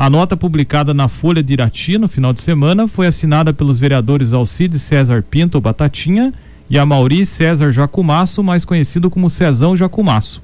A 0.00 0.08
nota 0.08 0.34
publicada 0.34 0.94
na 0.94 1.08
Folha 1.08 1.42
de 1.42 1.52
Irati 1.52 1.98
no 1.98 2.08
final 2.08 2.32
de 2.32 2.40
semana 2.40 2.88
foi 2.88 3.06
assinada 3.06 3.52
pelos 3.52 3.78
vereadores 3.78 4.32
Alcides 4.32 4.80
César 4.80 5.22
Pinto 5.22 5.60
Batatinha 5.60 6.32
e 6.70 6.78
a 6.78 6.86
Mauri 6.86 7.26
César 7.26 7.70
Jacumasso, 7.70 8.42
mais 8.42 8.64
conhecido 8.64 9.10
como 9.10 9.28
Cezão 9.28 9.76
Jacumasso. 9.76 10.40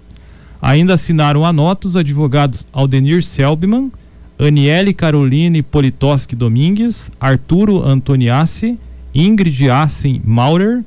Ainda 0.61 0.93
assinaram 0.93 1.43
a 1.43 1.55
nota 1.55 1.89
os 1.89 1.97
advogados 1.97 2.69
Aldenir 2.71 3.23
Selbman, 3.25 3.91
Aniele 4.39 4.93
Caroline 4.93 5.63
Politoski 5.63 6.37
Domingues, 6.37 7.11
Arturo 7.19 7.83
Antoniassi, 7.83 8.79
Ingrid 9.15 9.71
Assen 9.71 10.21
Maurer, 10.23 10.85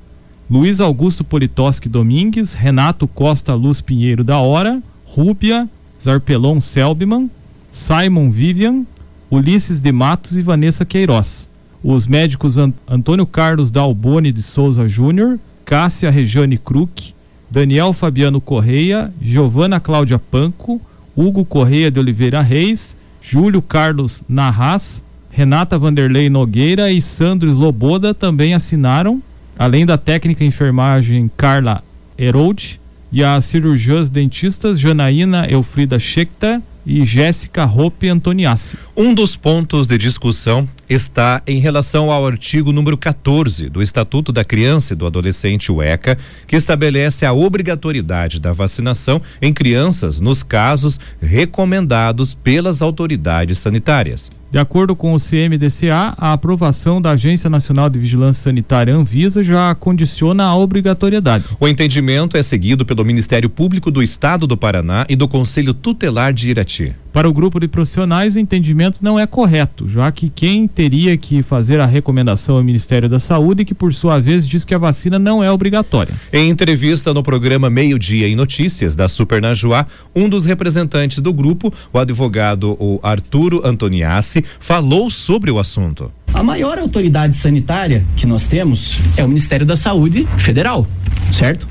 Luiz 0.48 0.80
Augusto 0.80 1.24
Politoski 1.24 1.90
Domingues, 1.90 2.54
Renato 2.54 3.08
Costa 3.08 3.56
Luz 3.56 3.82
Pinheiro 3.82 4.24
da 4.24 4.38
Hora, 4.38 4.80
Rúbia, 5.06 5.68
Zarpelon 6.00 6.62
Selbman, 6.62 7.32
Simon 7.72 8.32
Vivian, 8.32 8.86
Ulisses 9.30 9.80
de 9.80 9.92
Matos 9.92 10.38
e 10.38 10.42
Vanessa 10.42 10.84
Queiroz. 10.84 11.48
Os 11.84 12.08
médicos 12.08 12.58
Antônio 12.88 13.26
Carlos 13.26 13.72
Dalboni 13.72 14.32
de 14.32 14.42
Souza 14.42 14.88
Júnior, 14.88 15.40
Cássia 15.64 16.10
Regiane 16.10 16.58
Kruk, 16.58 17.14
Daniel 17.50 17.94
Fabiano 17.94 18.42
Correia, 18.42 19.14
Giovana 19.22 19.80
Cláudia 19.80 20.20
Panco, 20.20 20.82
Hugo 21.16 21.46
Correia 21.46 21.92
de 21.92 22.00
Oliveira 22.00 22.42
Reis, 22.42 22.98
Júlio 23.22 23.62
Carlos 23.62 24.24
Narras, 24.28 25.04
Renata 25.30 25.78
Vanderlei 25.78 26.30
Nogueira 26.30 26.92
e 26.92 27.02
Sandro 27.02 27.50
Sloboda 27.50 28.14
também 28.14 28.54
assinaram, 28.54 29.22
além 29.58 29.86
da 29.86 29.98
técnica 29.98 30.44
enfermagem 30.44 31.30
Carla 31.38 31.84
Herold 32.18 32.80
e 33.12 33.24
as 33.24 33.46
cirurgiãs 33.46 34.10
dentistas 34.10 34.80
Janaína 34.80 35.46
Elfrida 35.50 35.98
Schecter 36.00 36.62
e 36.90 37.06
Jéssica 37.06 37.66
Rope 37.66 38.10
Antoniassi. 38.10 38.76
Um 38.98 39.14
dos 39.14 39.36
pontos 39.36 39.86
de 39.86 39.96
discussão 39.96 40.68
está 40.90 41.42
em 41.46 41.60
relação 41.60 42.12
ao 42.12 42.26
artigo 42.26 42.72
número 42.72 42.98
14 42.98 43.70
do 43.70 43.82
Estatuto 43.82 44.32
da 44.32 44.44
Criança 44.44 44.94
e 44.94 44.96
do 44.96 45.06
Adolescente, 45.06 45.72
o 45.72 45.82
ECA, 45.82 46.18
que 46.48 46.56
estabelece 46.56 47.26
a 47.26 47.32
obrigatoriedade 47.32 48.40
da 48.40 48.52
vacinação 48.52 49.22
em 49.42 49.54
crianças 49.54 50.20
nos 50.20 50.42
casos 50.42 51.00
recomendados 51.22 52.34
pelas 52.34 52.82
autoridades 52.82 53.60
sanitárias. 53.60 54.32
De 54.52 54.58
acordo 54.58 54.96
com 54.96 55.14
o 55.14 55.20
CMDCA, 55.20 56.16
a 56.18 56.34
aprovação 56.34 57.00
da 57.00 57.12
Agência 57.12 57.52
Nacional 57.52 57.88
de 57.88 58.00
Vigilância 58.00 58.42
Sanitária 58.46 58.96
Anvisa 58.96 59.44
já 59.44 59.76
condiciona 59.76 60.44
a 60.44 60.56
obrigatoriedade. 60.56 61.46
O 61.60 61.68
entendimento 61.68 62.36
é 62.36 62.42
seguido 62.42 62.84
pelo 62.84 63.06
Ministério 63.06 63.48
Público 63.48 63.92
do 63.92 64.02
Estado 64.02 64.48
do 64.48 64.58
Paraná 64.58 65.06
e 65.08 65.16
do 65.16 65.28
Conselho 65.28 65.72
Tutelar 65.72 66.34
de 66.34 66.50
Irati. 66.50 66.96
Para 67.12 67.28
o 67.28 67.34
grupo 67.34 67.60
de 67.60 67.68
profissionais, 67.68 68.36
o 68.36 68.40
entendimento 68.40 69.00
não 69.02 69.18
é 69.18 69.26
correto, 69.26 69.90
já 69.90 70.12
que 70.12 70.30
quem 70.30 70.68
teria 70.68 71.18
que 71.18 71.42
fazer 71.42 71.80
a 71.80 71.86
recomendação 71.88 72.58
é 72.58 72.62
o 72.62 72.64
Ministério 72.64 73.10
da 73.10 73.18
Saúde, 73.18 73.66
que 73.66 73.74
por 73.74 73.92
sua 73.94 74.20
vez 74.20 74.48
diz 74.48 74.64
que 74.64 74.76
a 74.76 74.78
vacina 74.78 75.18
não 75.18 75.44
é 75.44 75.52
obrigatória. 75.52 76.14
Em 76.32 76.50
entrevista 76.50 77.12
no 77.12 77.24
programa 77.24 77.68
Meio 77.68 77.98
Dia 77.98 78.28
em 78.28 78.36
Notícias 78.36 78.96
da 78.96 79.08
Super 79.08 79.42
Najuá, 79.42 79.88
um 80.16 80.30
dos 80.30 80.46
representantes 80.46 81.20
do 81.20 81.34
grupo, 81.34 81.74
o 81.92 81.98
advogado 81.98 82.78
o 82.80 83.00
Arturo 83.02 83.66
Antoniassi, 83.66 84.44
falou 84.60 85.10
sobre 85.10 85.50
o 85.50 85.58
assunto. 85.58 86.12
A 86.32 86.44
maior 86.44 86.78
autoridade 86.78 87.36
sanitária 87.36 88.06
que 88.16 88.28
nós 88.28 88.46
temos 88.46 89.00
é 89.18 89.26
o 89.26 89.28
Ministério 89.28 89.66
da 89.66 89.76
Saúde 89.76 90.28
Federal, 90.38 90.88
certo? 91.34 91.68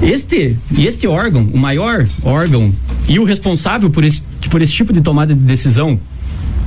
Este, 0.00 0.56
este 0.78 1.06
órgão, 1.06 1.42
o 1.52 1.58
maior 1.58 2.08
órgão 2.22 2.72
e 3.08 3.18
o 3.18 3.24
responsável 3.24 3.90
por 3.90 4.04
esse, 4.04 4.22
por 4.48 4.62
esse 4.62 4.72
tipo 4.72 4.92
de 4.92 5.00
tomada 5.00 5.34
de 5.34 5.40
decisão 5.40 5.98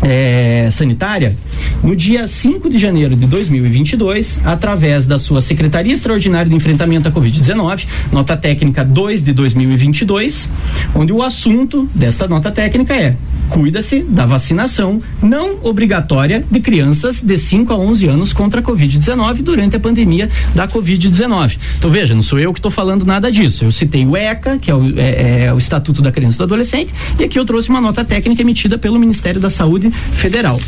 é, 0.02 0.68
sanitária, 0.72 1.36
no 1.84 1.96
dia 1.96 2.28
5 2.28 2.70
de 2.70 2.78
janeiro 2.78 3.16
de 3.16 3.26
2022, 3.26 4.42
através 4.46 5.06
da 5.06 5.20
sua 5.20 5.42
Secretaria 5.42 5.94
Extraordinária 5.94 6.50
de 6.50 6.56
Enfrentamento 6.56 7.08
à 7.08 7.12
Covid-19, 7.12 7.86
nota 8.12 8.36
técnica 8.36 8.84
2 8.84 9.24
de 9.24 9.34
2022, 9.34 10.50
onde 10.96 11.14
o 11.14 11.22
assunto 11.22 11.90
desta 11.94 12.28
nota 12.28 12.52
técnica 12.52 12.96
é: 12.96 13.16
cuida-se 13.50 14.02
da 14.02 14.26
vacinação 14.26 15.02
não 15.22 15.60
obrigatória 15.62 16.44
de 16.50 16.60
crianças 16.60 17.22
de 17.22 17.38
5 17.38 17.72
a 17.72 17.78
11 17.78 18.08
anos 18.08 18.34
contra 18.34 18.62
a 18.62 18.64
Covid-19 18.64 19.42
durante 19.42 19.76
a 19.76 19.80
pandemia 19.80 20.30
da 20.56 20.68
Covid-19. 20.68 21.58
Então 21.78 21.92
veja, 21.92 22.16
não 22.16 22.22
sou 22.22 22.40
eu 22.40 22.54
que 22.54 22.60
estou 22.60 22.72
falando 22.72 23.06
nada 23.06 23.32
disso. 23.32 23.66
Eu 23.66 23.72
citei 23.72 24.06
o 24.06 24.16
ECA, 24.16 24.58
que 24.58 24.72
é 24.72 24.76
o, 24.76 25.00
é, 25.00 25.46
é 25.46 25.54
o 25.54 25.58
Estatuto 25.58 26.02
da 26.02 26.12
Criança 26.12 26.38
e 26.38 26.40
do 26.40 26.44
Adolescente, 26.46 26.94
e 27.20 27.24
aqui 27.24 27.38
eu 27.38 27.46
trouxe 27.46 27.70
uma 27.70 27.82
nota 27.82 28.04
técnica 28.04 28.42
emitida 28.42 28.78
pelo 28.78 29.00
Ministério 29.00 29.40
da 29.40 29.50
Saúde 29.50 29.91
Federal. 30.16 30.60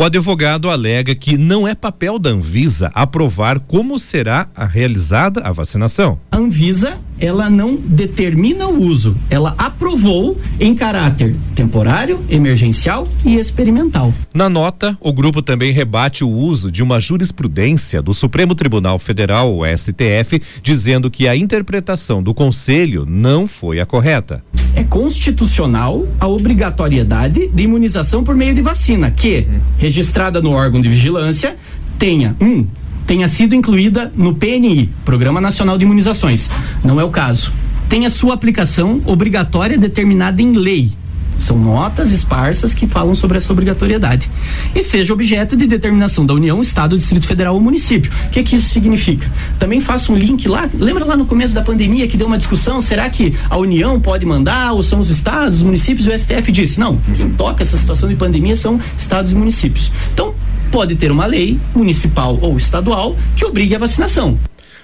O 0.00 0.04
advogado 0.04 0.70
alega 0.70 1.14
que 1.14 1.36
não 1.36 1.68
é 1.68 1.74
papel 1.74 2.18
da 2.18 2.30
Anvisa 2.30 2.90
aprovar 2.94 3.60
como 3.60 3.98
será 3.98 4.48
realizada 4.56 5.42
a 5.42 5.52
vacinação. 5.52 6.18
A 6.30 6.38
Anvisa, 6.38 6.98
ela 7.20 7.50
não 7.50 7.76
determina 7.76 8.66
o 8.66 8.82
uso, 8.82 9.16
ela 9.28 9.54
aprovou 9.58 10.40
em 10.58 10.74
caráter 10.74 11.36
temporário, 11.54 12.20
emergencial 12.28 13.06
e 13.24 13.36
experimental. 13.36 14.12
Na 14.32 14.48
nota, 14.48 14.96
o 15.00 15.12
grupo 15.12 15.42
também 15.42 15.72
rebate 15.72 16.24
o 16.24 16.28
uso 16.28 16.72
de 16.72 16.82
uma 16.82 16.98
jurisprudência 16.98 18.00
do 18.00 18.14
Supremo 18.14 18.54
Tribunal 18.54 18.98
Federal, 18.98 19.54
o 19.54 19.62
STF, 19.66 20.40
dizendo 20.62 21.10
que 21.10 21.28
a 21.28 21.36
interpretação 21.36 22.22
do 22.22 22.32
conselho 22.32 23.04
não 23.06 23.46
foi 23.46 23.80
a 23.80 23.86
correta. 23.86 24.42
É 24.74 24.82
constitucional 24.82 26.06
a 26.18 26.26
obrigatoriedade 26.26 27.48
de 27.48 27.62
imunização 27.62 28.24
por 28.24 28.34
meio 28.34 28.54
de 28.54 28.62
vacina, 28.62 29.10
que 29.10 29.46
registrada 29.76 30.40
no 30.40 30.52
órgão 30.52 30.80
de 30.80 30.88
vigilância 30.88 31.56
tenha 31.98 32.34
um 32.40 32.66
tenha 33.10 33.26
sido 33.26 33.56
incluída 33.56 34.12
no 34.14 34.36
PNI, 34.36 34.88
Programa 35.04 35.40
Nacional 35.40 35.76
de 35.76 35.82
Imunizações. 35.82 36.48
Não 36.84 37.00
é 37.00 37.02
o 37.02 37.08
caso. 37.08 37.52
Tenha 37.88 38.08
sua 38.08 38.34
aplicação 38.34 39.02
obrigatória 39.04 39.76
determinada 39.76 40.40
em 40.40 40.52
lei. 40.52 40.92
São 41.36 41.58
notas 41.58 42.12
esparsas 42.12 42.72
que 42.72 42.86
falam 42.86 43.16
sobre 43.16 43.38
essa 43.38 43.52
obrigatoriedade. 43.52 44.30
E 44.76 44.80
seja 44.80 45.12
objeto 45.12 45.56
de 45.56 45.66
determinação 45.66 46.24
da 46.24 46.34
União, 46.34 46.62
Estado, 46.62 46.96
Distrito 46.96 47.26
Federal 47.26 47.54
ou 47.54 47.60
município. 47.60 48.12
O 48.26 48.30
que, 48.30 48.44
que 48.44 48.54
isso 48.54 48.68
significa? 48.68 49.28
Também 49.58 49.80
faço 49.80 50.12
um 50.12 50.16
link 50.16 50.46
lá. 50.46 50.70
Lembra 50.72 51.04
lá 51.04 51.16
no 51.16 51.26
começo 51.26 51.52
da 51.52 51.62
pandemia 51.62 52.06
que 52.06 52.16
deu 52.16 52.28
uma 52.28 52.38
discussão? 52.38 52.80
Será 52.80 53.10
que 53.10 53.34
a 53.48 53.56
União 53.56 53.98
pode 53.98 54.24
mandar 54.24 54.72
ou 54.72 54.84
são 54.84 55.00
os 55.00 55.10
estados, 55.10 55.56
os 55.56 55.62
municípios? 55.64 56.06
O 56.06 56.16
STF 56.16 56.52
disse: 56.52 56.78
não, 56.78 56.96
quem 57.16 57.28
toca 57.30 57.62
essa 57.62 57.76
situação 57.76 58.08
de 58.08 58.14
pandemia 58.14 58.54
são 58.54 58.78
estados 58.96 59.32
e 59.32 59.34
municípios. 59.34 59.90
Então, 60.12 60.32
pode 60.70 60.94
ter 60.96 61.10
uma 61.10 61.26
lei 61.26 61.58
municipal 61.74 62.38
ou 62.40 62.56
estadual 62.56 63.16
que 63.36 63.44
obrigue 63.44 63.74
a 63.74 63.78
vacinação. 63.78 64.38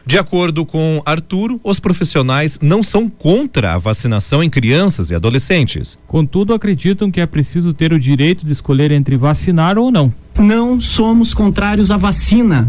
De 0.09 0.17
acordo 0.17 0.65
com 0.65 1.03
Arturo, 1.05 1.61
os 1.65 1.81
profissionais 1.81 2.61
não 2.63 2.81
são 2.81 3.09
contra 3.09 3.75
a 3.75 3.79
vacinação 3.79 4.41
em 4.41 4.49
crianças 4.49 5.11
e 5.11 5.17
adolescentes. 5.17 5.99
Contudo, 6.07 6.55
acreditam 6.55 7.11
que 7.11 7.21
é 7.21 7.27
preciso 7.27 7.73
ter 7.73 7.93
o 7.93 7.99
direito 7.99 8.47
de 8.47 8.53
escolher 8.53 8.93
entre 8.93 9.17
vacinar 9.17 9.77
ou 9.77 9.91
não. 9.91 10.15
Não 10.39 10.79
somos 10.79 11.35
contrários 11.35 11.91
à 11.91 11.97
vacina. 11.97 12.69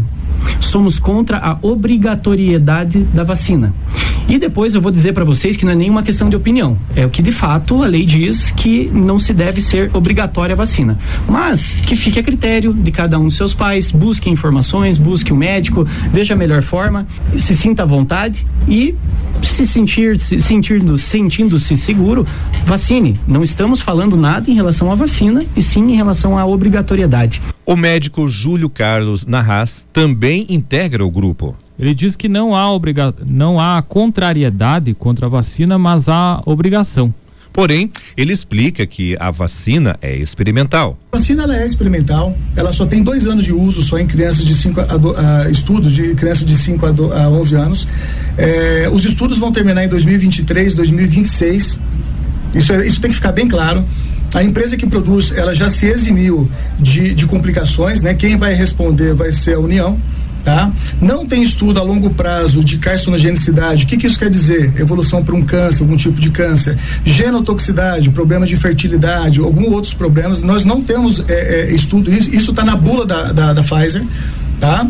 Somos 0.60 0.98
contra 0.98 1.38
a 1.38 1.58
obrigatoriedade 1.62 3.00
da 3.00 3.24
vacina. 3.24 3.72
E 4.28 4.38
depois 4.38 4.74
eu 4.74 4.80
vou 4.80 4.92
dizer 4.92 5.14
para 5.14 5.24
vocês 5.24 5.56
que 5.56 5.64
não 5.64 5.72
é 5.72 5.74
nenhuma 5.74 6.02
questão 6.02 6.28
de 6.28 6.36
opinião. 6.36 6.76
É 6.94 7.06
o 7.06 7.08
que 7.08 7.22
de 7.22 7.32
fato 7.32 7.82
a 7.82 7.86
lei 7.86 8.04
diz 8.04 8.50
que 8.50 8.90
não 8.92 9.18
se 9.18 9.32
deve 9.32 9.62
ser 9.62 9.90
obrigatória 9.94 10.52
a 10.52 10.56
vacina. 10.56 10.98
Mas 11.26 11.72
que 11.72 11.96
fique 11.96 12.18
a 12.18 12.22
critério 12.22 12.74
de 12.74 12.90
cada 12.90 13.18
um 13.18 13.24
dos 13.24 13.36
seus 13.36 13.54
pais, 13.54 13.90
busque 13.90 14.28
informações, 14.28 14.98
busque 14.98 15.32
o 15.32 15.34
um 15.34 15.38
médico, 15.38 15.86
veja 16.12 16.34
a 16.34 16.36
melhor 16.36 16.62
forma, 16.62 17.06
se 17.36 17.56
sinta 17.56 17.84
à 17.84 17.86
vontade 17.86 18.46
e 18.68 18.94
se 19.42 19.64
sentir 19.64 20.18
se, 20.18 20.38
sentindo 20.38 20.98
sentindo-se 20.98 21.74
seguro, 21.76 22.26
vacine. 22.66 23.18
Não 23.26 23.42
estamos 23.42 23.80
falando 23.80 24.14
nada 24.14 24.50
em 24.50 24.54
relação 24.54 24.92
à 24.92 24.94
vacina 24.94 25.42
e 25.56 25.62
sim 25.62 25.92
em 25.92 25.96
relação 25.96 26.36
à 26.36 26.44
obrigatoriedade. 26.44 27.40
O 27.68 27.76
médico 27.76 28.26
Júlio 28.30 28.70
Carlos 28.70 29.26
Narras 29.26 29.84
também 29.92 30.46
integra 30.48 31.04
o 31.04 31.10
grupo. 31.10 31.54
Ele 31.78 31.94
diz 31.94 32.16
que 32.16 32.26
não 32.26 32.56
há, 32.56 32.72
obriga 32.72 33.14
não 33.26 33.60
há 33.60 33.82
contrariedade 33.82 34.94
contra 34.94 35.26
a 35.26 35.28
vacina, 35.28 35.76
mas 35.76 36.08
há 36.08 36.40
obrigação. 36.46 37.12
Porém, 37.52 37.92
ele 38.16 38.32
explica 38.32 38.86
que 38.86 39.18
a 39.20 39.30
vacina 39.30 39.98
é 40.00 40.16
experimental. 40.16 40.98
A 41.12 41.18
vacina 41.18 41.42
ela 41.42 41.58
é 41.58 41.66
experimental, 41.66 42.34
ela 42.56 42.72
só 42.72 42.86
tem 42.86 43.02
dois 43.02 43.26
anos 43.26 43.44
de 43.44 43.52
uso 43.52 43.82
só 43.82 43.98
em 43.98 44.06
crianças 44.06 44.46
de 44.46 44.54
5 44.54 44.80
a, 44.80 44.84
a, 45.44 45.50
estudos 45.50 45.92
de 45.92 46.14
crianças 46.14 46.46
de 46.46 46.56
5 46.56 46.86
a, 46.86 47.24
a 47.24 47.28
11 47.28 47.54
anos. 47.54 47.88
É, 48.38 48.88
os 48.90 49.04
estudos 49.04 49.36
vão 49.36 49.52
terminar 49.52 49.84
em 49.84 49.88
2023, 49.88 50.74
2026. 50.74 51.78
Isso, 52.54 52.72
é, 52.72 52.86
isso 52.86 52.98
tem 52.98 53.10
que 53.10 53.16
ficar 53.16 53.32
bem 53.32 53.46
claro. 53.46 53.84
A 54.34 54.42
empresa 54.42 54.76
que 54.76 54.86
produz, 54.86 55.32
ela 55.32 55.54
já 55.54 55.70
se 55.70 55.86
eximiu 55.86 56.50
de, 56.78 57.14
de 57.14 57.26
complicações, 57.26 58.02
né? 58.02 58.14
Quem 58.14 58.36
vai 58.36 58.54
responder 58.54 59.14
vai 59.14 59.32
ser 59.32 59.54
a 59.54 59.58
União 59.58 59.98
tá? 60.48 60.72
Não 61.00 61.26
tem 61.26 61.42
estudo 61.42 61.78
a 61.78 61.82
longo 61.82 62.08
prazo 62.10 62.64
de 62.64 62.78
carcinogenicidade. 62.78 63.84
O 63.84 63.86
que, 63.86 63.98
que 63.98 64.06
isso 64.06 64.18
quer 64.18 64.30
dizer? 64.30 64.72
Evolução 64.80 65.22
para 65.22 65.34
um 65.34 65.42
câncer, 65.42 65.82
algum 65.82 65.96
tipo 65.96 66.18
de 66.18 66.30
câncer, 66.30 66.78
genotoxicidade, 67.04 68.08
problemas 68.10 68.48
de 68.48 68.56
fertilidade, 68.56 69.40
alguns 69.40 69.68
outros 69.68 69.92
problemas. 69.92 70.40
Nós 70.40 70.64
não 70.64 70.80
temos 70.80 71.22
é, 71.28 71.32
é, 71.68 71.74
estudo 71.74 72.10
isso. 72.10 72.34
Isso 72.34 72.50
está 72.50 72.64
na 72.64 72.76
bula 72.76 73.04
da, 73.04 73.32
da, 73.32 73.52
da 73.52 73.62
Pfizer, 73.62 74.04
tá? 74.58 74.86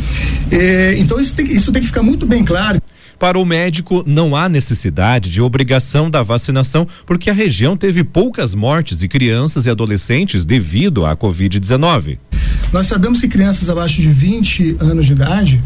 É, 0.51 0.95
então 0.99 1.21
isso 1.21 1.35
tem, 1.35 1.47
isso 1.47 1.73
tem 1.73 1.83
que 1.83 1.89
ficar 1.89 2.03
muito 2.03 2.25
bem 2.25 2.45
claro. 2.45 2.81
Para 3.19 3.37
o 3.37 3.45
médico, 3.45 4.05
não 4.07 4.37
há 4.37 4.49
necessidade 4.49 5.29
de 5.29 5.43
obrigação 5.43 6.09
da 6.09 6.23
vacinação, 6.23 6.87
porque 7.05 7.29
a 7.29 7.33
região 7.33 7.77
teve 7.77 8.05
poucas 8.05 8.55
mortes 8.55 9.01
de 9.01 9.09
crianças 9.09 9.67
e 9.67 9.71
adolescentes 9.71 10.47
devido 10.47 11.05
à 11.05 11.17
Covid-19. 11.17 12.19
Nós 12.73 12.87
sabemos 12.87 13.21
que 13.21 13.27
crianças 13.27 13.69
abaixo 13.69 14.01
de 14.01 14.09
20 14.09 14.77
anos 14.79 15.07
de 15.07 15.13
idade, 15.13 15.61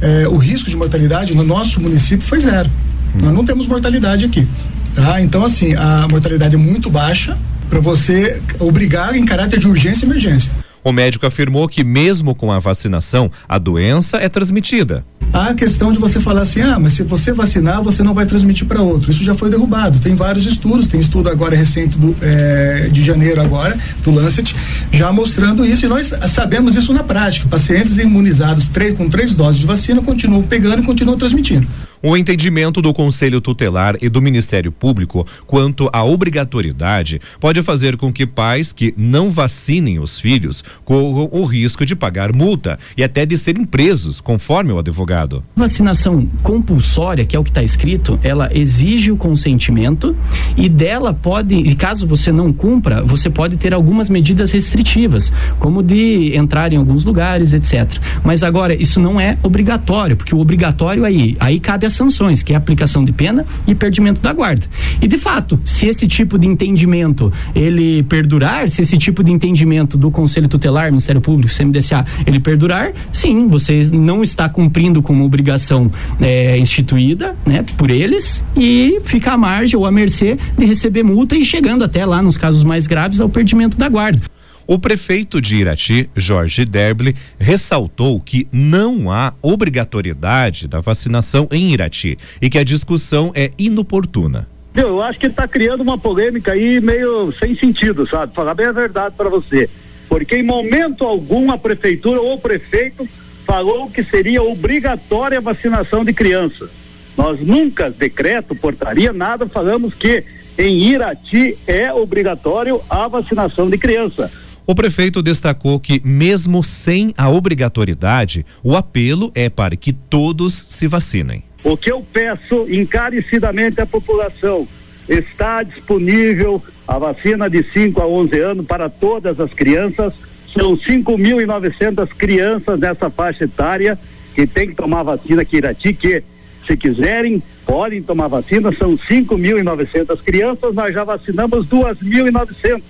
eh, 0.00 0.26
o 0.28 0.38
risco 0.38 0.70
de 0.70 0.76
mortalidade 0.76 1.34
no 1.34 1.44
nosso 1.44 1.78
município 1.78 2.26
foi 2.26 2.40
zero. 2.40 2.70
Hum. 3.14 3.18
Nós 3.22 3.34
não 3.34 3.44
temos 3.44 3.66
mortalidade 3.66 4.24
aqui. 4.24 4.46
Tá? 4.94 5.20
Então, 5.20 5.44
assim, 5.44 5.74
a 5.74 6.06
mortalidade 6.08 6.54
é 6.54 6.58
muito 6.58 6.88
baixa 6.88 7.36
para 7.68 7.80
você 7.80 8.40
obrigar 8.58 9.14
em 9.14 9.26
caráter 9.26 9.58
de 9.58 9.68
urgência 9.68 10.06
e 10.06 10.08
emergência. 10.08 10.50
O 10.84 10.92
médico 10.92 11.26
afirmou 11.26 11.66
que, 11.66 11.82
mesmo 11.82 12.34
com 12.34 12.52
a 12.52 12.58
vacinação, 12.58 13.30
a 13.48 13.58
doença 13.58 14.18
é 14.18 14.28
transmitida. 14.28 15.02
Há 15.32 15.48
a 15.48 15.54
questão 15.54 15.90
de 15.90 15.98
você 15.98 16.20
falar 16.20 16.42
assim: 16.42 16.60
ah, 16.60 16.78
mas 16.78 16.92
se 16.92 17.02
você 17.02 17.32
vacinar, 17.32 17.82
você 17.82 18.02
não 18.02 18.12
vai 18.12 18.26
transmitir 18.26 18.66
para 18.66 18.82
outro. 18.82 19.10
Isso 19.10 19.24
já 19.24 19.34
foi 19.34 19.48
derrubado. 19.48 19.98
Tem 19.98 20.14
vários 20.14 20.46
estudos, 20.46 20.86
tem 20.86 21.00
estudo 21.00 21.30
agora 21.30 21.56
recente 21.56 21.98
do, 21.98 22.14
é, 22.20 22.88
de 22.92 23.02
janeiro, 23.02 23.40
agora, 23.40 23.76
do 24.02 24.10
Lancet, 24.10 24.54
já 24.92 25.10
mostrando 25.10 25.64
isso. 25.64 25.86
E 25.86 25.88
nós 25.88 26.12
sabemos 26.28 26.76
isso 26.76 26.92
na 26.92 27.02
prática. 27.02 27.48
Pacientes 27.48 27.96
imunizados 27.98 28.68
três, 28.68 28.96
com 28.96 29.08
três 29.08 29.34
doses 29.34 29.60
de 29.60 29.66
vacina 29.66 30.02
continuam 30.02 30.42
pegando 30.42 30.82
e 30.82 30.86
continuam 30.86 31.16
transmitindo. 31.16 31.66
O 32.06 32.18
entendimento 32.18 32.82
do 32.82 32.92
Conselho 32.92 33.40
Tutelar 33.40 33.96
e 33.98 34.10
do 34.10 34.20
Ministério 34.20 34.70
Público 34.70 35.26
quanto 35.46 35.88
à 35.90 36.04
obrigatoriedade 36.04 37.18
pode 37.40 37.62
fazer 37.62 37.96
com 37.96 38.12
que 38.12 38.26
pais 38.26 38.74
que 38.74 38.92
não 38.94 39.30
vacinem 39.30 39.98
os 39.98 40.20
filhos 40.20 40.62
corram 40.84 41.30
o 41.32 41.46
risco 41.46 41.86
de 41.86 41.96
pagar 41.96 42.30
multa 42.30 42.78
e 42.94 43.02
até 43.02 43.24
de 43.24 43.38
serem 43.38 43.64
presos, 43.64 44.20
conforme 44.20 44.70
o 44.70 44.78
advogado. 44.78 45.42
Vacinação 45.56 46.28
compulsória, 46.42 47.24
que 47.24 47.34
é 47.34 47.38
o 47.38 47.42
que 47.42 47.48
está 47.48 47.62
escrito, 47.62 48.20
ela 48.22 48.50
exige 48.52 49.10
o 49.10 49.16
consentimento 49.16 50.14
e 50.58 50.68
dela 50.68 51.14
pode, 51.14 51.54
e 51.54 51.74
caso 51.74 52.06
você 52.06 52.30
não 52.30 52.52
cumpra, 52.52 53.02
você 53.02 53.30
pode 53.30 53.56
ter 53.56 53.72
algumas 53.72 54.10
medidas 54.10 54.50
restritivas, 54.50 55.32
como 55.58 55.82
de 55.82 56.36
entrar 56.36 56.70
em 56.70 56.76
alguns 56.76 57.02
lugares, 57.02 57.54
etc. 57.54 57.98
Mas 58.22 58.42
agora, 58.42 58.74
isso 58.74 59.00
não 59.00 59.18
é 59.18 59.38
obrigatório, 59.42 60.18
porque 60.18 60.34
o 60.34 60.38
obrigatório 60.38 61.02
aí, 61.06 61.34
aí 61.40 61.58
cabe 61.58 61.86
a 61.86 61.93
sanções, 61.94 62.42
que 62.42 62.52
é 62.52 62.56
aplicação 62.56 63.04
de 63.04 63.12
pena 63.12 63.44
e 63.66 63.74
perdimento 63.74 64.20
da 64.20 64.32
guarda. 64.32 64.66
E 65.00 65.08
de 65.08 65.18
fato, 65.18 65.58
se 65.64 65.86
esse 65.86 66.06
tipo 66.06 66.38
de 66.38 66.46
entendimento 66.46 67.32
ele 67.54 68.02
perdurar, 68.04 68.68
se 68.68 68.82
esse 68.82 68.96
tipo 68.98 69.22
de 69.22 69.30
entendimento 69.30 69.96
do 69.96 70.10
Conselho 70.10 70.48
Tutelar, 70.48 70.86
Ministério 70.86 71.20
Público, 71.20 71.52
CMDCA, 71.52 72.04
ele 72.26 72.40
perdurar, 72.40 72.92
sim, 73.12 73.48
você 73.48 73.88
não 73.92 74.22
está 74.22 74.48
cumprindo 74.48 75.02
com 75.02 75.12
uma 75.12 75.24
obrigação 75.24 75.90
é, 76.20 76.58
instituída, 76.58 77.36
né, 77.46 77.64
por 77.76 77.90
eles 77.90 78.42
e 78.56 79.00
fica 79.04 79.32
à 79.32 79.36
margem 79.36 79.78
ou 79.78 79.86
à 79.86 79.90
mercê 79.90 80.38
de 80.56 80.64
receber 80.64 81.02
multa 81.02 81.36
e 81.36 81.44
chegando 81.44 81.84
até 81.84 82.04
lá 82.04 82.22
nos 82.22 82.36
casos 82.36 82.64
mais 82.64 82.86
graves 82.86 83.20
ao 83.20 83.28
perdimento 83.28 83.76
da 83.76 83.88
guarda. 83.88 84.33
O 84.66 84.78
prefeito 84.78 85.42
de 85.42 85.56
Irati, 85.56 86.08
Jorge 86.16 86.64
Derble, 86.64 87.14
ressaltou 87.38 88.18
que 88.18 88.48
não 88.50 89.10
há 89.10 89.34
obrigatoriedade 89.42 90.66
da 90.66 90.80
vacinação 90.80 91.46
em 91.50 91.70
Irati 91.70 92.16
e 92.40 92.48
que 92.48 92.56
a 92.56 92.64
discussão 92.64 93.30
é 93.34 93.50
inoportuna. 93.58 94.48
Eu 94.74 95.02
acho 95.02 95.18
que 95.20 95.26
está 95.26 95.46
criando 95.46 95.82
uma 95.82 95.98
polêmica 95.98 96.52
aí 96.52 96.80
meio 96.80 97.30
sem 97.32 97.54
sentido, 97.54 98.08
sabe? 98.08 98.34
Falar 98.34 98.54
bem 98.54 98.66
a 98.66 98.72
verdade 98.72 99.14
para 99.14 99.28
você. 99.28 99.68
Porque 100.08 100.36
em 100.36 100.42
momento 100.42 101.04
algum 101.04 101.52
a 101.52 101.58
prefeitura 101.58 102.22
ou 102.22 102.34
o 102.34 102.40
prefeito 102.40 103.06
falou 103.44 103.90
que 103.90 104.02
seria 104.02 104.42
obrigatória 104.42 105.36
a 105.36 105.42
vacinação 105.42 106.02
de 106.02 106.14
crianças. 106.14 106.70
Nós 107.18 107.38
nunca, 107.38 107.90
decreto, 107.90 108.54
portaria, 108.54 109.12
nada, 109.12 109.46
falamos 109.46 109.92
que 109.92 110.24
em 110.58 110.90
Irati 110.90 111.56
é 111.66 111.92
obrigatório 111.92 112.80
a 112.88 113.06
vacinação 113.06 113.68
de 113.68 113.76
criança. 113.76 114.30
O 114.66 114.74
prefeito 114.74 115.22
destacou 115.22 115.78
que, 115.78 116.00
mesmo 116.02 116.64
sem 116.64 117.12
a 117.18 117.28
obrigatoriedade, 117.28 118.46
o 118.62 118.74
apelo 118.74 119.30
é 119.34 119.50
para 119.50 119.76
que 119.76 119.92
todos 119.92 120.54
se 120.54 120.86
vacinem. 120.86 121.44
O 121.62 121.76
que 121.76 121.92
eu 121.92 122.02
peço 122.12 122.66
encarecidamente 122.70 123.80
à 123.82 123.86
população: 123.86 124.66
está 125.06 125.62
disponível 125.62 126.62
a 126.88 126.98
vacina 126.98 127.48
de 127.50 127.62
5 127.62 128.00
a 128.00 128.06
11 128.06 128.40
anos 128.40 128.66
para 128.66 128.88
todas 128.88 129.38
as 129.38 129.52
crianças. 129.52 130.14
São 130.54 130.76
5.900 130.76 132.08
crianças 132.16 132.78
nessa 132.78 133.10
faixa 133.10 133.44
etária 133.44 133.98
que 134.34 134.46
tem 134.46 134.68
que 134.68 134.74
tomar 134.74 135.02
vacina 135.02 135.42
aqui 135.42 135.56
em 135.56 135.58
Irati, 135.58 135.92
que 135.92 136.22
se 136.66 136.76
quiserem, 136.76 137.42
podem 137.66 138.02
tomar 138.02 138.28
vacina. 138.28 138.72
São 138.72 138.96
5.900 138.96 140.22
crianças, 140.22 140.74
nós 140.74 140.94
já 140.94 141.04
vacinamos 141.04 141.66
2.900 141.66 142.82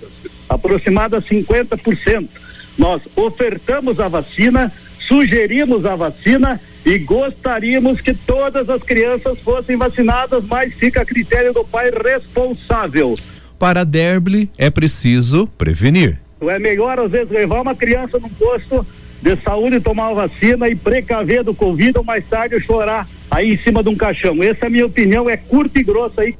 aproximada 0.49 1.17
a 1.17 1.21
50%. 1.21 2.27
Nós 2.77 3.01
ofertamos 3.15 3.99
a 3.99 4.07
vacina, 4.07 4.71
sugerimos 4.99 5.85
a 5.85 5.95
vacina 5.95 6.59
e 6.85 6.99
gostaríamos 6.99 8.01
que 8.01 8.13
todas 8.13 8.69
as 8.69 8.83
crianças 8.83 9.39
fossem 9.39 9.75
vacinadas, 9.75 10.43
mas 10.45 10.73
fica 10.73 11.01
a 11.01 11.05
critério 11.05 11.53
do 11.53 11.63
pai 11.63 11.89
responsável. 11.89 13.15
Para 13.57 13.83
Derble, 13.83 14.51
é 14.57 14.69
preciso 14.69 15.47
prevenir. 15.57 16.19
É 16.41 16.59
melhor, 16.59 16.99
às 16.99 17.11
vezes, 17.11 17.31
levar 17.31 17.61
uma 17.61 17.73
criança 17.73 18.19
num 18.19 18.29
posto 18.29 18.85
de 19.25 19.35
saúde, 19.41 19.79
tomar 19.79 20.11
a 20.11 20.13
vacina 20.13 20.69
e 20.69 20.75
precaver 20.75 21.43
do 21.43 21.51
Covid 21.51 21.97
ou 21.97 22.03
mais 22.03 22.23
tarde 22.27 22.59
chorar 22.59 23.07
aí 23.31 23.53
em 23.53 23.57
cima 23.57 23.81
de 23.81 23.89
um 23.89 23.95
caixão. 23.95 24.43
Essa 24.43 24.65
é 24.65 24.67
a 24.67 24.69
minha 24.69 24.85
opinião, 24.85 25.27
é 25.27 25.35
curta 25.35 25.79
e 25.79 25.83
grossa 25.83 26.21
aí. 26.21 26.35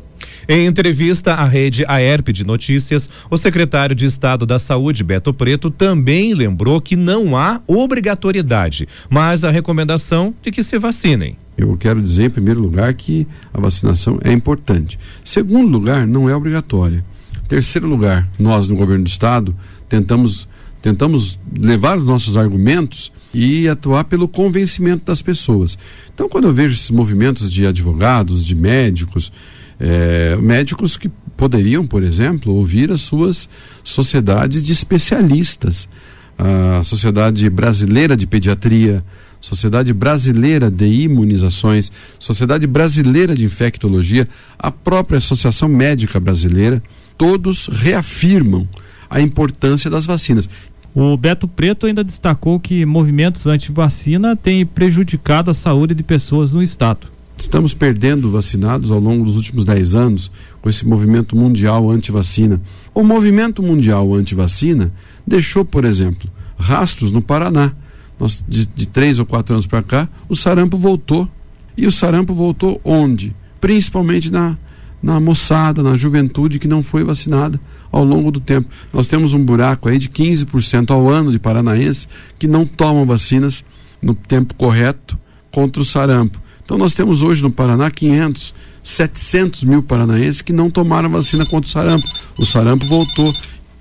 Em 0.47 0.67
entrevista 0.67 1.33
à 1.33 1.45
rede 1.45 1.83
AERP 1.87 2.31
de 2.31 2.45
Notícias, 2.45 3.09
o 3.31 3.39
secretário 3.39 3.95
de 3.95 4.05
Estado 4.05 4.45
da 4.45 4.59
Saúde, 4.59 5.03
Beto 5.03 5.33
Preto, 5.33 5.71
também 5.71 6.35
lembrou 6.35 6.79
que 6.79 6.95
não 6.95 7.35
há 7.35 7.59
obrigatoriedade, 7.65 8.87
mas 9.09 9.43
a 9.43 9.49
recomendação 9.49 10.35
de 10.43 10.51
que 10.51 10.61
se 10.61 10.77
vacinem. 10.77 11.35
Eu 11.57 11.75
quero 11.77 11.99
dizer, 11.99 12.25
em 12.25 12.29
primeiro 12.29 12.61
lugar, 12.61 12.93
que 12.93 13.25
a 13.51 13.59
vacinação 13.59 14.19
é 14.23 14.31
importante. 14.31 14.99
Segundo 15.23 15.71
lugar, 15.71 16.05
não 16.05 16.29
é 16.29 16.35
obrigatória. 16.35 17.03
Terceiro 17.47 17.87
lugar, 17.87 18.27
nós 18.37 18.67
no 18.67 18.75
governo 18.75 19.05
do 19.05 19.09
estado 19.09 19.55
tentamos 19.89 20.47
tentamos 20.85 21.39
levar 21.59 21.97
os 21.97 22.03
nossos 22.03 22.37
argumentos 22.37 23.11
e 23.33 23.67
atuar 23.67 24.03
pelo 24.03 24.27
convencimento 24.27 25.03
das 25.05 25.19
pessoas. 25.19 25.79
Então, 26.13 26.29
quando 26.29 26.47
eu 26.47 26.53
vejo 26.53 26.75
esses 26.75 26.91
movimentos 26.91 27.51
de 27.51 27.65
advogados, 27.65 28.45
de 28.45 28.53
médicos, 28.53 29.33
é, 29.79 30.35
médicos 30.35 30.95
que 30.95 31.09
poderiam, 31.35 31.87
por 31.87 32.03
exemplo, 32.03 32.53
ouvir 32.53 32.91
as 32.91 33.01
suas 33.01 33.49
sociedades 33.83 34.61
de 34.61 34.71
especialistas. 34.71 35.89
A 36.37 36.83
Sociedade 36.83 37.49
Brasileira 37.49 38.15
de 38.15 38.27
Pediatria, 38.27 39.03
Sociedade 39.41 39.91
Brasileira 39.91 40.69
de 40.69 40.85
Imunizações, 40.85 41.91
Sociedade 42.19 42.67
Brasileira 42.67 43.33
de 43.33 43.43
Infectologia, 43.43 44.29
a 44.59 44.69
própria 44.69 45.17
Associação 45.17 45.67
Médica 45.67 46.19
Brasileira, 46.19 46.83
todos 47.17 47.69
reafirmam 47.73 48.67
a 49.09 49.21
importância 49.21 49.89
das 49.89 50.05
vacinas. 50.05 50.49
O 50.97 51.17
Beto 51.17 51.45
Preto 51.45 51.87
ainda 51.87 52.05
destacou 52.05 52.57
que 52.57 52.85
movimentos 52.85 53.45
anti-vacina 53.45 54.33
têm 54.33 54.65
prejudicado 54.65 55.51
a 55.51 55.53
saúde 55.53 55.93
de 55.93 56.01
pessoas 56.01 56.53
no 56.53 56.63
estado. 56.63 57.07
Estamos 57.37 57.73
perdendo 57.73 58.31
vacinados 58.31 58.91
ao 58.91 58.99
longo 59.01 59.25
dos 59.25 59.35
últimos 59.35 59.65
10 59.65 59.93
anos 59.93 60.31
com 60.61 60.69
esse 60.69 60.87
movimento 60.87 61.35
mundial 61.35 61.91
anti-vacina. 61.91 62.61
O 62.93 63.03
movimento 63.03 63.61
mundial 63.61 64.13
anti-vacina 64.13 64.89
deixou, 65.27 65.65
por 65.65 65.83
exemplo, 65.83 66.29
rastros 66.57 67.11
no 67.11 67.21
Paraná. 67.21 67.73
Nós, 68.17 68.41
de, 68.47 68.65
de 68.65 68.85
três 68.85 69.19
ou 69.19 69.25
quatro 69.25 69.53
anos 69.53 69.67
para 69.67 69.83
cá, 69.83 70.07
o 70.29 70.35
sarampo 70.35 70.77
voltou. 70.77 71.29
E 71.75 71.85
o 71.85 71.91
sarampo 71.91 72.33
voltou 72.33 72.79
onde? 72.85 73.35
Principalmente 73.59 74.31
na, 74.31 74.57
na 75.05 75.19
moçada, 75.19 75.83
na 75.83 75.95
juventude 75.95 76.57
que 76.57 76.67
não 76.67 76.81
foi 76.81 77.03
vacinada 77.03 77.61
ao 77.91 78.03
longo 78.03 78.31
do 78.31 78.39
tempo. 78.39 78.67
Nós 78.91 79.05
temos 79.05 79.35
um 79.35 79.45
buraco 79.45 79.87
aí 79.87 79.99
de 79.99 80.09
15% 80.09 80.89
ao 80.89 81.07
ano 81.07 81.31
de 81.31 81.37
paranaenses 81.37 82.07
que 82.39 82.47
não 82.47 82.65
tomam 82.65 83.05
vacinas 83.05 83.63
no 84.01 84.15
tempo 84.15 84.55
correto 84.55 85.15
contra 85.51 85.79
o 85.79 85.85
sarampo. 85.85 86.41
Então 86.63 86.75
nós 86.75 86.95
temos 86.95 87.21
hoje 87.21 87.43
no 87.43 87.51
Paraná 87.51 87.91
500, 87.91 88.51
700 88.81 89.63
mil 89.63 89.83
paranaenses 89.83 90.41
que 90.41 90.51
não 90.51 90.71
tomaram 90.71 91.07
vacina 91.07 91.45
contra 91.45 91.67
o 91.67 91.71
sarampo. 91.71 92.07
O 92.39 92.45
sarampo 92.45 92.87
voltou. 92.87 93.31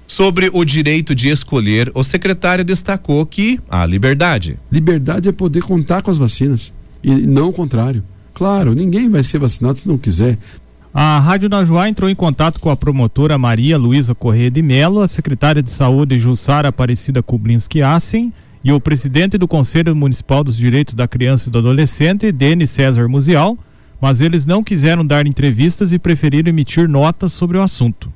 Sobre 0.07 0.51
o 0.53 0.63
direito 0.63 1.15
de 1.15 1.31
escolher, 1.31 1.91
o 1.95 2.05
secretário 2.05 2.63
destacou 2.63 3.25
que 3.25 3.59
há 3.71 3.87
liberdade. 3.87 4.59
Liberdade 4.71 5.31
é 5.31 5.33
poder 5.33 5.63
contar 5.63 6.03
com 6.03 6.11
as 6.11 6.19
vacinas 6.19 6.71
e 7.03 7.11
não 7.11 7.49
o 7.49 7.53
contrário. 7.55 8.05
Claro, 8.35 8.75
ninguém 8.75 9.09
vai 9.09 9.23
ser 9.23 9.39
vacinado 9.39 9.79
se 9.79 9.89
não 9.89 9.97
quiser. 9.97 10.37
A 10.97 11.19
Rádio 11.19 11.49
Najuá 11.49 11.89
entrou 11.89 12.09
em 12.09 12.15
contato 12.15 12.61
com 12.61 12.71
a 12.71 12.77
promotora 12.77 13.37
Maria 13.37 13.77
Luísa 13.77 14.15
Corrêa 14.15 14.49
de 14.49 14.63
Melo, 14.63 15.01
a 15.01 15.09
secretária 15.09 15.61
de 15.61 15.69
Saúde 15.69 16.17
Jussara 16.21 16.69
Aparecida 16.69 17.21
Kublinski 17.21 17.83
Assen 17.83 18.33
e 18.63 18.71
o 18.71 18.81
presidente 18.81 19.37
do 19.37 19.49
Conselho 19.49 19.97
Municipal 19.97 20.45
dos 20.45 20.57
Direitos 20.57 20.95
da 20.95 21.09
Criança 21.09 21.49
e 21.49 21.53
do 21.53 21.59
Adolescente, 21.59 22.31
Denis 22.31 22.71
César 22.71 23.09
Musial, 23.09 23.59
mas 24.01 24.21
eles 24.21 24.47
não 24.47 24.63
quiseram 24.63 25.05
dar 25.05 25.27
entrevistas 25.27 25.93
e 25.93 25.99
preferiram 25.99 26.51
emitir 26.51 26.89
notas 26.89 27.33
sobre 27.33 27.59
o 27.59 27.63
assunto. 27.63 28.09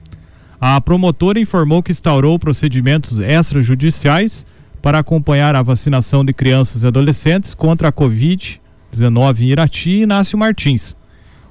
A 0.61 0.81
promotora 0.81 1.41
informou 1.41 1.83
que 1.83 1.91
instaurou 1.91 2.39
procedimentos 2.39 3.19
extrajudiciais 3.19 4.47
para 4.81 5.01
acompanhar 5.01 5.57
a 5.57 5.63
vacinação 5.63 6.25
de 6.25 6.33
crianças 6.33 6.85
e 6.85 6.87
adolescentes 6.87 7.57
contra 7.57 7.89
a 7.89 7.93
Covid-19 7.93 9.41
em 9.41 9.47
Irati 9.47 9.91
e 9.91 10.03
Inácio 10.03 10.39
Martins 10.39 10.97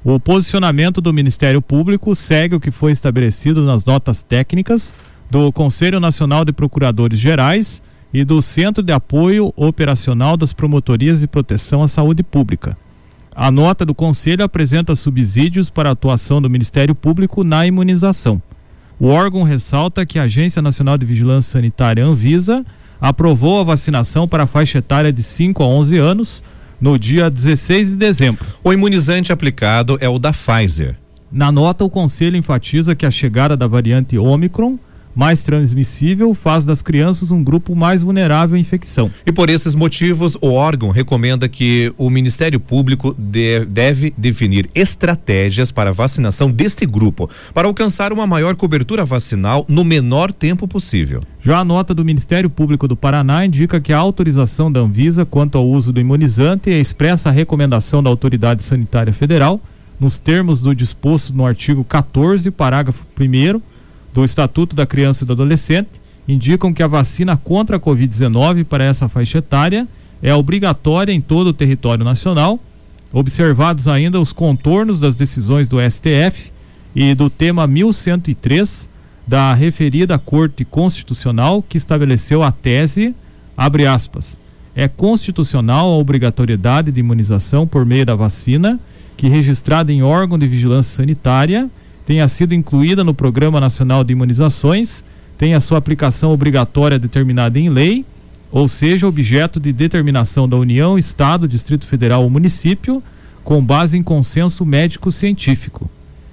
o 0.10 0.22
posicionamento 0.22 1.02
do 1.02 1.12
Ministério 1.12 1.62
Público 1.62 2.16
segue 2.16 2.56
o 2.56 2.62
que 2.62 2.72
foi 2.72 2.94
estabelecido 2.94 3.66
nas 3.66 3.84
notas 3.84 4.24
técnicas 4.24 4.94
do 5.30 5.52
Conselho 5.52 6.00
Nacional 6.00 6.46
de 6.46 6.54
Procuradores 6.54 7.20
Gerais 7.20 7.84
e 8.14 8.24
do 8.24 8.42
Centro 8.42 8.82
de 8.82 8.94
Apoio 8.94 9.52
Operacional 9.54 10.38
das 10.38 10.54
Promotorias 10.54 11.20
de 11.20 11.28
Proteção 11.28 11.84
à 11.84 11.90
Saúde 11.90 12.24
Pública. 12.24 12.78
A 13.36 13.52
nota 13.52 13.86
do 13.86 13.94
Conselho 13.94 14.46
apresenta 14.46 14.96
subsídios 14.96 15.70
para 15.70 15.90
a 15.90 15.92
atuação 15.92 16.42
do 16.42 16.50
Ministério 16.50 16.96
Público 16.96 17.44
na 17.44 17.68
imunização. 17.68 18.42
O 18.98 19.08
órgão 19.08 19.44
ressalta 19.44 20.06
que 20.06 20.18
a 20.18 20.24
Agência 20.24 20.62
Nacional 20.62 20.98
de 20.98 21.06
Vigilância 21.06 21.52
Sanitária 21.52 22.06
Anvisa 22.06 22.66
aprovou 23.02 23.60
a 23.60 23.66
vacinação 23.66 24.26
para 24.26 24.44
a 24.44 24.48
faixa 24.48 24.78
etária 24.78 25.12
de 25.12 25.22
5 25.22 25.62
a 25.62 25.68
11 25.68 25.98
anos 25.98 26.44
no 26.80 26.98
dia 26.98 27.30
16 27.30 27.92
de 27.92 27.96
dezembro. 27.96 28.46
O 28.64 28.72
imunizante 28.72 29.32
aplicado 29.32 29.98
é 30.00 30.08
o 30.08 30.20
da 30.20 30.32
Pfizer. 30.32 30.96
Na 31.32 31.52
nota, 31.52 31.84
o 31.84 31.90
Conselho 31.90 32.38
enfatiza 32.38 32.96
que 32.96 33.06
a 33.06 33.12
chegada 33.12 33.58
da 33.58 33.68
variante 33.68 34.18
Omicron 34.18 34.78
mais 35.18 35.42
transmissível 35.42 36.36
faz 36.36 36.64
das 36.64 36.84
crianças 36.84 37.32
um 37.32 37.44
grupo 37.44 37.76
mais 37.76 38.04
vulnerável 38.04 38.56
à 38.56 38.60
infecção. 38.60 39.10
E 39.26 39.32
por 39.32 39.50
esses 39.50 39.74
motivos, 39.74 40.38
o 40.40 40.52
órgão 40.52 40.92
recomenda 40.92 41.50
que 41.50 41.92
o 41.98 42.08
Ministério 42.08 42.60
Público 42.60 43.16
de, 43.18 43.66
deve 43.66 44.14
definir 44.16 44.70
estratégias 44.76 45.72
para 45.72 45.90
a 45.90 45.94
vacinação 45.94 46.52
deste 46.52 46.86
grupo, 46.86 47.28
para 47.52 47.68
alcançar 47.68 48.14
uma 48.14 48.28
maior 48.28 48.56
cobertura 48.56 49.04
vacinal 49.04 49.66
no 49.68 49.84
menor 49.84 50.32
tempo 50.32 50.68
possível. 50.68 51.24
Já 51.42 51.58
a 51.58 51.66
nota 51.66 51.96
do 51.96 52.06
Ministério 52.06 52.50
Público 52.50 52.88
do 52.88 52.96
Paraná 52.96 53.44
indica 53.44 53.82
que 53.82 53.92
a 53.92 53.98
autorização 53.98 54.72
da 54.72 54.82
Anvisa 54.82 55.26
quanto 55.26 55.58
ao 55.58 55.68
uso 55.68 55.92
do 55.92 56.00
imunizante 56.00 56.70
expressa 56.70 57.30
a 57.30 57.32
recomendação 57.32 58.04
da 58.04 58.10
Autoridade 58.12 58.62
Sanitária 58.62 59.12
Federal, 59.12 59.60
nos 60.00 60.20
termos 60.20 60.62
do 60.62 60.76
disposto 60.76 61.34
no 61.34 61.44
artigo 61.44 61.84
14, 61.84 62.52
parágrafo 62.52 63.04
1 63.20 63.77
do 64.18 64.26
Estatuto 64.26 64.76
da 64.76 64.88
Criança 64.88 65.24
e 65.24 65.28
do 65.28 65.34
Adolescente 65.34 65.90
indicam 66.28 66.74
que 66.74 66.82
a 66.82 66.88
vacina 66.88 67.38
contra 67.38 67.78
a 67.78 67.80
Covid-19 67.80 68.64
para 68.64 68.84
essa 68.84 69.08
faixa 69.08 69.38
etária 69.38 69.88
é 70.24 70.34
obrigatória 70.34 71.14
em 71.14 71.22
todo 71.22 71.50
o 71.50 71.54
território 71.54 72.04
nacional, 72.04 72.60
observados 73.14 73.88
ainda 73.88 74.20
os 74.20 74.34
contornos 74.34 75.00
das 75.00 75.16
decisões 75.16 75.70
do 75.70 75.78
STF 75.80 76.52
e 76.96 77.14
do 77.14 77.30
tema 77.30 77.68
1103 77.68 78.90
da 79.28 79.54
referida 79.54 80.18
Corte 80.18 80.66
Constitucional 80.66 81.62
que 81.62 81.78
estabeleceu 81.78 82.42
a 82.42 82.52
tese, 82.52 83.14
abre 83.56 83.86
aspas, 83.86 84.40
é 84.76 84.88
constitucional 84.88 85.90
a 85.90 85.98
obrigatoriedade 85.98 86.92
de 86.92 87.00
imunização 87.02 87.68
por 87.68 87.86
meio 87.86 88.08
da 88.08 88.16
vacina 88.16 88.80
que 89.16 89.30
registrada 89.30 89.94
em 89.94 90.02
órgão 90.02 90.40
de 90.40 90.48
vigilância 90.48 90.96
sanitária 90.96 91.70
tenha 92.08 92.26
sido 92.30 92.56
incluída 92.56 93.04
no 93.04 93.14
Programa 93.14 93.60
Nacional 93.60 94.02
de 94.02 94.14
Imunizações, 94.14 95.04
tenha 95.38 95.60
sua 95.60 95.78
aplicação 95.78 96.32
obrigatória 96.32 96.98
determinada 96.98 97.60
em 97.60 97.70
lei, 97.70 98.06
ou 98.50 98.66
seja, 98.66 99.06
objeto 99.06 99.60
de 99.60 99.74
determinação 99.74 100.48
da 100.48 100.56
União, 100.56 100.98
Estado, 100.98 101.50
Distrito 101.50 101.86
Federal 101.86 102.24
ou 102.24 102.30
município, 102.30 103.04
com 103.44 103.62
base 103.62 103.98
em 103.98 104.02
consenso 104.02 104.66
médico-científico. 104.66 105.92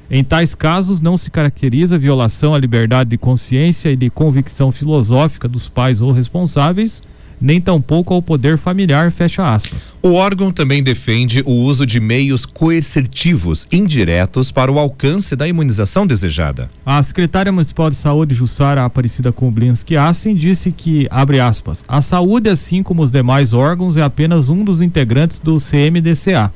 Em 0.08 0.22
tais 0.22 0.54
casos, 0.54 1.00
não 1.00 1.16
se 1.16 1.28
caracteriza 1.28 1.98
violação 1.98 2.54
à 2.54 2.58
liberdade 2.58 3.10
de 3.10 3.18
consciência 3.18 3.90
e 3.90 3.96
de 3.96 4.08
convicção 4.10 4.70
filosófica 4.70 5.48
dos 5.48 5.68
pais 5.68 6.00
ou 6.00 6.12
responsáveis 6.12 7.02
nem 7.44 7.60
tampouco 7.60 8.14
ao 8.14 8.22
poder 8.22 8.56
familiar, 8.56 9.12
fecha 9.12 9.46
aspas. 9.46 9.92
O 10.00 10.14
órgão 10.14 10.50
também 10.50 10.82
defende 10.82 11.42
o 11.44 11.52
uso 11.52 11.84
de 11.84 12.00
meios 12.00 12.46
coercitivos 12.46 13.66
indiretos 13.70 14.50
para 14.50 14.72
o 14.72 14.78
alcance 14.78 15.36
da 15.36 15.46
imunização 15.46 16.06
desejada. 16.06 16.70
A 16.86 17.02
secretária 17.02 17.52
municipal 17.52 17.90
de 17.90 17.96
saúde, 17.96 18.34
Jussara 18.34 18.82
Aparecida 18.82 19.30
Kublinski 19.30 19.94
Assen, 19.94 20.34
disse 20.34 20.72
que, 20.72 21.06
abre 21.10 21.38
aspas, 21.38 21.84
a 21.86 22.00
saúde, 22.00 22.48
assim 22.48 22.82
como 22.82 23.02
os 23.02 23.10
demais 23.10 23.52
órgãos, 23.52 23.98
é 23.98 24.02
apenas 24.02 24.48
um 24.48 24.64
dos 24.64 24.80
integrantes 24.80 25.38
do 25.38 25.58
CMDCA. 25.58 26.50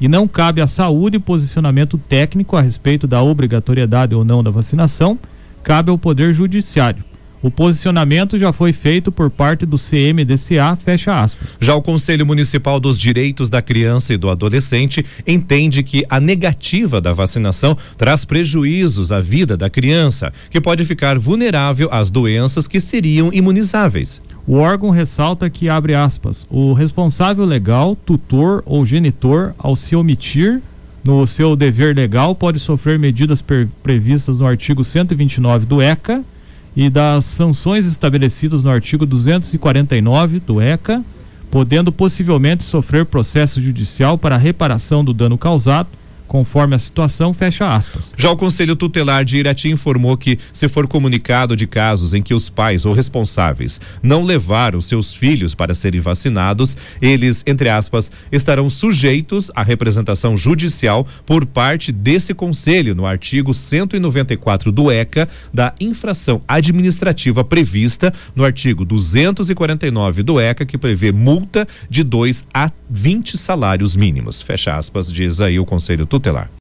E 0.00 0.08
não 0.08 0.26
cabe 0.26 0.60
à 0.60 0.66
saúde 0.66 1.20
posicionamento 1.20 1.96
técnico 1.96 2.56
a 2.56 2.60
respeito 2.60 3.06
da 3.06 3.22
obrigatoriedade 3.22 4.16
ou 4.16 4.24
não 4.24 4.42
da 4.42 4.50
vacinação, 4.50 5.16
cabe 5.62 5.92
ao 5.92 5.96
Poder 5.96 6.34
Judiciário. 6.34 7.04
O 7.44 7.50
posicionamento 7.50 8.38
já 8.38 8.54
foi 8.54 8.72
feito 8.72 9.12
por 9.12 9.28
parte 9.28 9.66
do 9.66 9.76
CMDCA, 9.76 10.74
fecha 10.82 11.20
aspas. 11.20 11.58
Já 11.60 11.74
o 11.74 11.82
Conselho 11.82 12.24
Municipal 12.24 12.80
dos 12.80 12.98
Direitos 12.98 13.50
da 13.50 13.60
Criança 13.60 14.14
e 14.14 14.16
do 14.16 14.30
Adolescente 14.30 15.04
entende 15.26 15.82
que 15.82 16.06
a 16.08 16.18
negativa 16.18 17.02
da 17.02 17.12
vacinação 17.12 17.76
traz 17.98 18.24
prejuízos 18.24 19.12
à 19.12 19.20
vida 19.20 19.58
da 19.58 19.68
criança, 19.68 20.32
que 20.48 20.58
pode 20.58 20.86
ficar 20.86 21.18
vulnerável 21.18 21.90
às 21.92 22.10
doenças 22.10 22.66
que 22.66 22.80
seriam 22.80 23.30
imunizáveis. 23.30 24.22
O 24.46 24.54
órgão 24.54 24.88
ressalta 24.88 25.50
que, 25.50 25.68
abre 25.68 25.94
aspas, 25.94 26.46
o 26.48 26.72
responsável 26.72 27.44
legal, 27.44 27.94
tutor 27.94 28.62
ou 28.64 28.86
genitor, 28.86 29.52
ao 29.58 29.76
se 29.76 29.94
omitir 29.94 30.62
no 31.04 31.26
seu 31.26 31.54
dever 31.54 31.94
legal, 31.94 32.34
pode 32.34 32.58
sofrer 32.58 32.98
medidas 32.98 33.44
previstas 33.82 34.38
no 34.38 34.46
artigo 34.46 34.82
129 34.82 35.66
do 35.66 35.82
ECA 35.82 36.24
e 36.76 36.90
das 36.90 37.24
sanções 37.24 37.84
estabelecidas 37.84 38.62
no 38.62 38.70
artigo 38.70 39.06
249 39.06 40.40
do 40.40 40.60
ECA, 40.60 41.02
podendo 41.50 41.92
possivelmente 41.92 42.64
sofrer 42.64 43.06
processo 43.06 43.60
judicial 43.62 44.18
para 44.18 44.36
reparação 44.36 45.04
do 45.04 45.14
dano 45.14 45.38
causado 45.38 45.88
conforme 46.26 46.74
a 46.74 46.78
situação, 46.78 47.32
fecha 47.32 47.68
aspas. 47.68 48.12
Já 48.16 48.30
o 48.30 48.36
Conselho 48.36 48.74
Tutelar 48.76 49.24
de 49.24 49.38
Irati 49.38 49.68
informou 49.68 50.16
que, 50.16 50.38
se 50.52 50.68
for 50.68 50.86
comunicado 50.86 51.56
de 51.56 51.66
casos 51.66 52.14
em 52.14 52.22
que 52.22 52.34
os 52.34 52.50
pais 52.50 52.84
ou 52.84 52.92
responsáveis 52.92 53.80
não 54.02 54.24
levaram 54.24 54.80
seus 54.80 55.14
filhos 55.14 55.54
para 55.54 55.74
serem 55.74 56.00
vacinados, 56.00 56.76
eles, 57.00 57.42
entre 57.46 57.68
aspas, 57.68 58.10
estarão 58.32 58.68
sujeitos 58.68 59.50
à 59.54 59.62
representação 59.62 60.36
judicial 60.36 61.06
por 61.24 61.46
parte 61.46 61.92
desse 61.92 62.34
conselho 62.34 62.94
no 62.94 63.06
artigo 63.06 63.54
194 63.54 64.72
do 64.72 64.90
ECA 64.90 65.28
da 65.52 65.72
infração 65.80 66.40
administrativa 66.48 67.44
prevista 67.44 68.12
no 68.34 68.44
artigo 68.44 68.84
249 68.84 70.22
do 70.22 70.40
ECA, 70.40 70.66
que 70.66 70.76
prevê 70.76 71.12
multa 71.12 71.66
de 71.88 72.02
2 72.02 72.46
a 72.52 72.70
20 72.90 73.38
salários 73.38 73.96
mínimos. 73.96 74.42
Fecha 74.42 74.76
aspas, 74.76 75.12
diz 75.12 75.40
aí 75.40 75.58
o 75.58 75.64
Conselho 75.64 76.06
Tutelar 76.06 76.13
tutelar. 76.14 76.48